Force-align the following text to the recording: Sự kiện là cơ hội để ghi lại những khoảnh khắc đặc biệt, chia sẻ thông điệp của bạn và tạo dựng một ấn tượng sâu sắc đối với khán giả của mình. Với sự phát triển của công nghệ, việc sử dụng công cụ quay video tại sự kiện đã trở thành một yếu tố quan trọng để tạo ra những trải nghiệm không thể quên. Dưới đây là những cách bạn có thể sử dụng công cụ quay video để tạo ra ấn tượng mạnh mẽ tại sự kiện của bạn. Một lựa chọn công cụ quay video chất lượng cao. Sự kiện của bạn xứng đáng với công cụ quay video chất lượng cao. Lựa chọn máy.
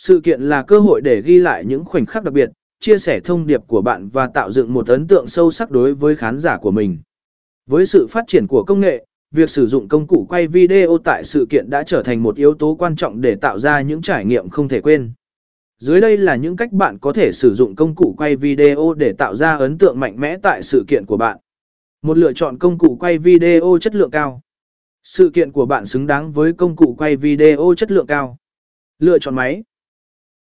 Sự 0.00 0.20
kiện 0.24 0.42
là 0.42 0.62
cơ 0.62 0.78
hội 0.78 1.00
để 1.00 1.22
ghi 1.22 1.38
lại 1.38 1.64
những 1.64 1.84
khoảnh 1.84 2.06
khắc 2.06 2.24
đặc 2.24 2.34
biệt, 2.34 2.50
chia 2.80 2.98
sẻ 2.98 3.20
thông 3.20 3.46
điệp 3.46 3.60
của 3.66 3.82
bạn 3.82 4.08
và 4.08 4.26
tạo 4.26 4.50
dựng 4.50 4.74
một 4.74 4.88
ấn 4.88 5.06
tượng 5.06 5.26
sâu 5.26 5.50
sắc 5.50 5.70
đối 5.70 5.94
với 5.94 6.16
khán 6.16 6.38
giả 6.38 6.58
của 6.58 6.70
mình. 6.70 6.98
Với 7.66 7.86
sự 7.86 8.06
phát 8.10 8.24
triển 8.26 8.46
của 8.46 8.64
công 8.66 8.80
nghệ, 8.80 9.06
việc 9.30 9.50
sử 9.50 9.66
dụng 9.66 9.88
công 9.88 10.06
cụ 10.06 10.26
quay 10.28 10.46
video 10.46 10.98
tại 11.04 11.24
sự 11.24 11.46
kiện 11.50 11.70
đã 11.70 11.82
trở 11.82 12.02
thành 12.02 12.22
một 12.22 12.36
yếu 12.36 12.54
tố 12.54 12.74
quan 12.74 12.96
trọng 12.96 13.20
để 13.20 13.34
tạo 13.34 13.58
ra 13.58 13.80
những 13.80 14.02
trải 14.02 14.24
nghiệm 14.24 14.48
không 14.48 14.68
thể 14.68 14.80
quên. 14.80 15.12
Dưới 15.78 16.00
đây 16.00 16.16
là 16.16 16.36
những 16.36 16.56
cách 16.56 16.72
bạn 16.72 16.98
có 16.98 17.12
thể 17.12 17.30
sử 17.32 17.54
dụng 17.54 17.74
công 17.76 17.94
cụ 17.94 18.14
quay 18.18 18.36
video 18.36 18.94
để 18.94 19.12
tạo 19.12 19.34
ra 19.34 19.56
ấn 19.56 19.78
tượng 19.78 20.00
mạnh 20.00 20.20
mẽ 20.20 20.36
tại 20.42 20.62
sự 20.62 20.84
kiện 20.88 21.04
của 21.06 21.16
bạn. 21.16 21.38
Một 22.02 22.18
lựa 22.18 22.32
chọn 22.32 22.58
công 22.58 22.78
cụ 22.78 22.96
quay 23.00 23.18
video 23.18 23.78
chất 23.80 23.94
lượng 23.94 24.10
cao. 24.10 24.40
Sự 25.02 25.30
kiện 25.34 25.52
của 25.52 25.66
bạn 25.66 25.86
xứng 25.86 26.06
đáng 26.06 26.32
với 26.32 26.52
công 26.52 26.76
cụ 26.76 26.94
quay 26.98 27.16
video 27.16 27.74
chất 27.76 27.90
lượng 27.90 28.06
cao. 28.06 28.36
Lựa 28.98 29.18
chọn 29.18 29.34
máy. 29.34 29.62